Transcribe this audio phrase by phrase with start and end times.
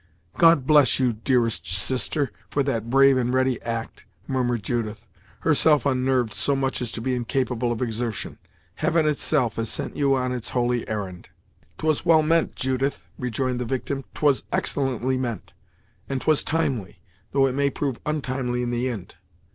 [0.35, 5.07] "God bless you, dearest sister, for that brave and ready act!" murmured Judith,
[5.41, 8.39] herself unnerved so much as to be incapable of exertion
[8.73, 11.29] "Heaven, itself, has sent you on its holy errand."
[11.77, 15.53] "'Twas well meant, Judith" rejoined the victim "'twas excellently meant,
[16.09, 16.99] and 'twas timely;
[17.31, 19.13] though it may prove ontimely in the ind!